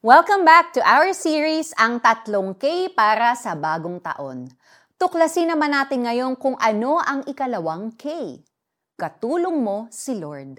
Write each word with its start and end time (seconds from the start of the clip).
Welcome 0.00 0.48
back 0.48 0.72
to 0.72 0.80
our 0.80 1.12
series, 1.12 1.76
Ang 1.76 2.00
Tatlong 2.00 2.56
K 2.56 2.88
para 2.96 3.36
sa 3.36 3.52
Bagong 3.52 4.00
Taon. 4.00 4.48
Tuklasin 4.96 5.52
naman 5.52 5.76
natin 5.76 6.08
ngayon 6.08 6.40
kung 6.40 6.56
ano 6.56 6.96
ang 7.04 7.20
ikalawang 7.28 7.92
K. 8.00 8.32
Katulong 8.96 9.60
mo 9.60 9.92
si 9.92 10.16
Lord. 10.16 10.56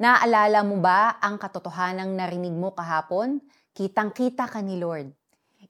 Naalala 0.00 0.64
mo 0.64 0.80
ba 0.80 1.20
ang 1.20 1.36
katotohanang 1.36 2.16
narinig 2.16 2.56
mo 2.56 2.72
kahapon? 2.72 3.44
Kitang-kita 3.76 4.48
ka 4.48 4.64
ni 4.64 4.80
Lord. 4.80 5.12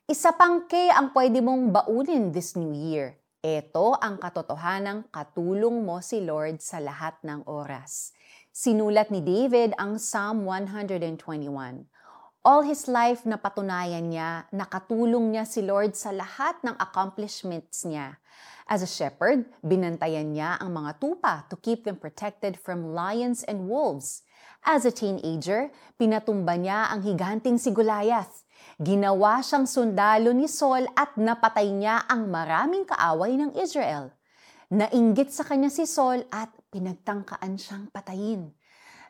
Isa 0.07 0.31
pang 0.31 0.71
K 0.71 0.95
ang 0.95 1.11
pwede 1.11 1.43
mong 1.43 1.83
baunin 1.83 2.31
this 2.31 2.55
new 2.55 2.71
year. 2.71 3.19
Ito 3.43 3.99
ang 3.99 4.23
katotohanang 4.23 5.11
katulong 5.11 5.83
mo 5.83 5.99
si 5.99 6.23
Lord 6.23 6.63
sa 6.63 6.79
lahat 6.79 7.19
ng 7.27 7.43
oras. 7.51 8.15
Sinulat 8.55 9.11
ni 9.11 9.19
David 9.19 9.75
ang 9.83 9.99
Psalm 9.99 10.47
121 10.47 11.91
all 12.41 12.65
his 12.65 12.89
life 12.89 13.29
na 13.29 13.37
patunayan 13.37 14.09
niya, 14.09 14.49
nakatulong 14.49 15.37
niya 15.37 15.45
si 15.45 15.61
Lord 15.61 15.93
sa 15.93 16.09
lahat 16.09 16.57
ng 16.65 16.73
accomplishments 16.81 17.85
niya. 17.85 18.17
As 18.71 18.81
a 18.81 18.89
shepherd, 18.89 19.45
binantayan 19.61 20.33
niya 20.33 20.57
ang 20.57 20.73
mga 20.73 21.03
tupa 21.03 21.45
to 21.53 21.59
keep 21.59 21.85
them 21.85 21.99
protected 22.01 22.57
from 22.57 22.97
lions 22.97 23.45
and 23.45 23.69
wolves. 23.69 24.25
As 24.65 24.87
a 24.89 24.95
teenager, 24.95 25.69
pinatumba 26.01 26.57
niya 26.57 26.89
ang 26.89 27.05
higanting 27.05 27.61
si 27.61 27.75
Goliath. 27.75 28.47
Ginawa 28.81 29.45
siyang 29.45 29.69
sundalo 29.69 30.33
ni 30.33 30.49
Saul 30.49 30.89
at 30.97 31.17
napatay 31.21 31.69
niya 31.73 32.09
ang 32.09 32.29
maraming 32.33 32.89
kaaway 32.89 33.37
ng 33.37 33.53
Israel. 33.59 34.17
Nainggit 34.71 35.35
sa 35.35 35.45
kanya 35.45 35.69
si 35.69 35.85
Saul 35.85 36.25
at 36.31 36.49
pinagtangkaan 36.71 37.59
siyang 37.59 37.91
patayin. 37.91 38.55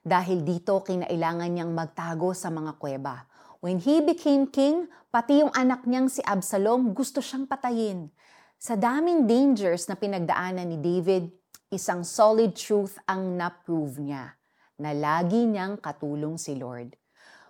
Dahil 0.01 0.41
dito 0.41 0.81
kinailangan 0.81 1.51
niyang 1.53 1.73
magtago 1.77 2.33
sa 2.33 2.49
mga 2.49 2.81
kuweba. 2.81 3.29
When 3.61 3.77
he 3.77 4.01
became 4.01 4.49
king, 4.49 4.89
pati 5.13 5.45
yung 5.45 5.53
anak 5.53 5.85
niyang 5.85 6.09
si 6.09 6.25
Absalom 6.25 6.97
gusto 6.97 7.21
siyang 7.21 7.45
patayin. 7.45 8.09
Sa 8.57 8.77
daming 8.77 9.29
dangers 9.29 9.85
na 9.89 9.97
pinagdaanan 10.01 10.65
ni 10.65 10.81
David, 10.81 11.29
isang 11.69 12.01
solid 12.01 12.57
truth 12.57 12.97
ang 13.05 13.37
na-prove 13.37 14.01
niya, 14.01 14.37
na 14.81 14.97
lagi 14.97 15.45
niyang 15.45 15.77
katulong 15.77 16.41
si 16.41 16.57
Lord. 16.57 16.97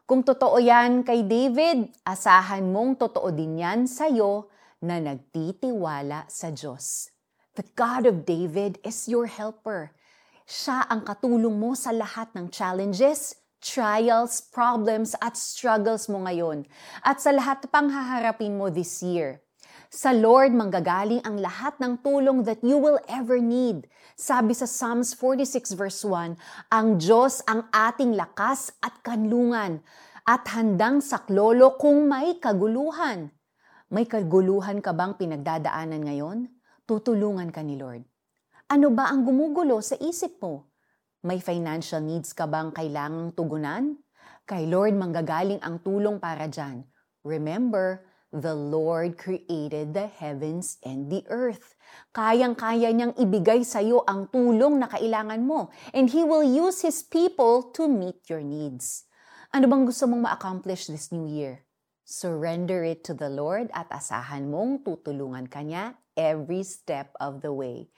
Kung 0.02 0.26
totoo 0.26 0.58
yan 0.58 1.06
kay 1.06 1.22
David, 1.22 1.86
asahan 2.02 2.66
mong 2.66 2.98
totoo 2.98 3.30
din 3.30 3.62
yan 3.62 3.86
sa'yo 3.86 4.50
na 4.82 4.98
nagtitiwala 4.98 6.26
sa 6.26 6.50
Diyos. 6.50 7.14
The 7.54 7.62
God 7.78 8.10
of 8.10 8.26
David 8.26 8.82
is 8.82 9.06
your 9.06 9.30
helper. 9.30 9.94
Siya 10.50 10.82
ang 10.90 11.06
katulong 11.06 11.54
mo 11.62 11.78
sa 11.78 11.94
lahat 11.94 12.34
ng 12.34 12.50
challenges, 12.50 13.38
trials, 13.62 14.42
problems 14.50 15.14
at 15.22 15.38
struggles 15.38 16.10
mo 16.10 16.26
ngayon 16.26 16.66
at 17.06 17.22
sa 17.22 17.30
lahat 17.30 17.70
pang 17.70 17.86
haharapin 17.86 18.58
mo 18.58 18.66
this 18.66 18.98
year. 18.98 19.38
Sa 19.94 20.10
Lord 20.10 20.50
manggagaling 20.50 21.22
ang 21.22 21.38
lahat 21.38 21.78
ng 21.78 22.02
tulong 22.02 22.42
that 22.50 22.66
you 22.66 22.82
will 22.82 22.98
ever 23.06 23.38
need. 23.38 23.86
Sabi 24.18 24.50
sa 24.50 24.66
Psalms 24.66 25.14
46 25.14 25.78
verse 25.78 26.02
1, 26.02 26.34
ang 26.74 26.98
Diyos 26.98 27.46
ang 27.46 27.70
ating 27.70 28.18
lakas 28.18 28.74
at 28.82 29.06
kanlungan 29.06 29.86
at 30.26 30.50
handang 30.50 30.98
saklolo 30.98 31.78
kung 31.78 32.10
may 32.10 32.42
kaguluhan. 32.42 33.30
May 33.86 34.02
kaguluhan 34.02 34.82
ka 34.82 34.90
bang 34.98 35.14
pinagdadaanan 35.14 36.02
ngayon? 36.10 36.50
Tutulungan 36.90 37.54
ka 37.54 37.62
ni 37.62 37.78
Lord. 37.78 38.09
Ano 38.70 38.94
ba 38.94 39.10
ang 39.10 39.26
gumugulo 39.26 39.82
sa 39.82 39.98
isip 39.98 40.38
mo? 40.38 40.70
May 41.26 41.42
financial 41.42 41.98
needs 41.98 42.30
ka 42.30 42.46
bang 42.46 42.70
kailangang 42.70 43.34
tugunan? 43.34 43.98
Kay 44.46 44.70
Lord 44.70 44.94
manggagaling 44.94 45.58
ang 45.58 45.82
tulong 45.82 46.22
para 46.22 46.46
dyan. 46.46 46.86
Remember, 47.26 48.06
the 48.30 48.54
Lord 48.54 49.18
created 49.18 49.90
the 49.90 50.06
heavens 50.06 50.78
and 50.86 51.10
the 51.10 51.26
earth. 51.26 51.74
Kayang-kaya 52.14 52.94
niyang 52.94 53.18
ibigay 53.18 53.66
sa 53.66 53.82
iyo 53.82 54.06
ang 54.06 54.30
tulong 54.30 54.78
na 54.78 54.86
kailangan 54.86 55.42
mo. 55.42 55.74
And 55.90 56.06
He 56.06 56.22
will 56.22 56.46
use 56.46 56.86
His 56.86 57.02
people 57.02 57.74
to 57.74 57.90
meet 57.90 58.22
your 58.30 58.46
needs. 58.46 59.02
Ano 59.50 59.66
bang 59.66 59.82
gusto 59.82 60.06
mong 60.06 60.30
ma-accomplish 60.30 60.86
this 60.86 61.10
new 61.10 61.26
year? 61.26 61.66
Surrender 62.06 62.86
it 62.86 63.02
to 63.02 63.18
the 63.18 63.34
Lord 63.34 63.66
at 63.74 63.90
asahan 63.90 64.46
mong 64.46 64.86
tutulungan 64.86 65.50
ka 65.50 65.58
niya 65.58 65.98
every 66.14 66.62
step 66.62 67.18
of 67.18 67.42
the 67.42 67.50
way. 67.50 67.90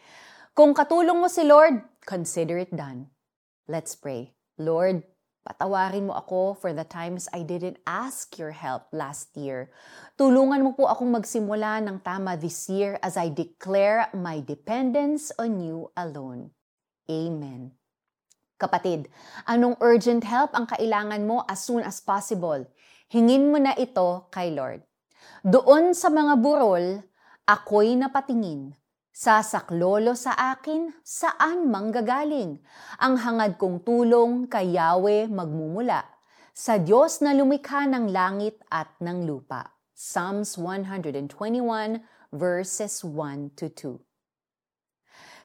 Kung 0.52 0.76
katulong 0.76 1.16
mo 1.16 1.32
si 1.32 1.48
Lord, 1.48 1.80
consider 2.04 2.60
it 2.60 2.68
done. 2.76 3.08
Let's 3.64 3.96
pray. 3.96 4.36
Lord, 4.60 5.00
patawarin 5.48 6.12
mo 6.12 6.20
ako 6.20 6.60
for 6.60 6.76
the 6.76 6.84
times 6.84 7.24
I 7.32 7.40
didn't 7.40 7.80
ask 7.88 8.36
your 8.36 8.52
help 8.52 8.84
last 8.92 9.32
year. 9.32 9.72
Tulungan 10.20 10.60
mo 10.60 10.76
po 10.76 10.92
akong 10.92 11.08
magsimula 11.08 11.80
ng 11.80 12.04
tama 12.04 12.36
this 12.36 12.68
year 12.68 13.00
as 13.00 13.16
I 13.16 13.32
declare 13.32 14.12
my 14.12 14.44
dependence 14.44 15.32
on 15.41 15.56
you 15.64 15.88
alone. 15.96 16.52
Amen. 17.08 17.72
Kapatid, 18.60 19.08
anong 19.48 19.80
urgent 19.80 20.20
help 20.28 20.52
ang 20.52 20.68
kailangan 20.68 21.24
mo 21.24 21.48
as 21.48 21.64
soon 21.64 21.80
as 21.80 22.04
possible? 22.04 22.60
Hingin 23.08 23.48
mo 23.48 23.56
na 23.56 23.72
ito 23.72 24.28
kay 24.28 24.52
Lord. 24.52 24.84
Doon 25.48 25.96
sa 25.96 26.12
mga 26.12 26.36
burol, 26.36 27.00
ako'y 27.48 27.96
napatingin 27.96 28.76
Sasaklolo 29.12 30.16
sa 30.16 30.32
akin, 30.56 30.88
saan 31.04 31.68
manggagaling? 31.68 32.56
Ang 32.96 33.14
hangad 33.20 33.60
kong 33.60 33.84
tulong 33.84 34.48
kay 34.48 34.72
Yahweh 34.72 35.28
magmumula. 35.28 36.00
Sa 36.56 36.80
Diyos 36.80 37.20
na 37.20 37.36
lumikha 37.36 37.84
ng 37.84 38.08
langit 38.08 38.56
at 38.72 38.88
ng 39.04 39.28
lupa. 39.28 39.76
Psalms 39.92 40.56
121 40.56 41.28
verses 42.32 43.04
1 43.04 43.52
to 43.52 43.68
2. 43.68 44.00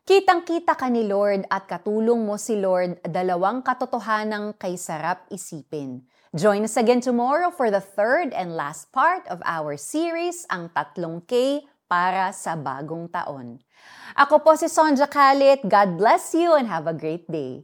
Kitang-kita 0.08 0.80
ka 0.80 0.88
ni 0.88 1.04
Lord 1.04 1.44
at 1.52 1.68
katulong 1.68 2.24
mo 2.24 2.40
si 2.40 2.56
Lord 2.56 3.04
dalawang 3.04 3.68
katotohanang 3.68 4.56
kay 4.56 4.80
sarap 4.80 5.28
isipin. 5.28 6.08
Join 6.32 6.64
us 6.64 6.80
again 6.80 7.04
tomorrow 7.04 7.52
for 7.52 7.68
the 7.68 7.84
third 7.84 8.32
and 8.32 8.56
last 8.56 8.96
part 8.96 9.28
of 9.28 9.44
our 9.44 9.76
series, 9.76 10.48
Ang 10.48 10.72
Tatlong 10.72 11.20
K 11.28 11.68
para 11.88 12.30
sa 12.36 12.60
bagong 12.60 13.08
taon. 13.08 13.58
Ako 14.14 14.44
po 14.44 14.54
si 14.60 14.68
Sonja 14.68 15.08
Kalit. 15.08 15.64
God 15.64 15.96
bless 15.96 16.36
you 16.36 16.54
and 16.56 16.68
have 16.68 16.86
a 16.88 16.96
great 16.96 17.24
day. 17.32 17.64